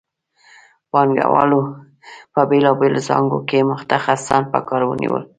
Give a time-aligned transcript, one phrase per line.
[0.91, 1.61] پانګوالو
[2.33, 5.23] په بېلابېلو څانګو کې متخصصان په کار ونیول